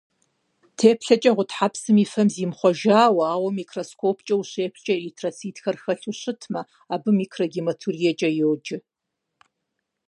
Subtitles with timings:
[0.77, 6.61] Теплъэкӏэ гъутхьэпсым и фэм зимыхъуэжауэ, ауэ микроскопкӏэ ущеплъкӏэ эритроцитхэр хэлъу щытмэ,
[6.93, 8.77] абы микрогематуриекӏэ йоджэ.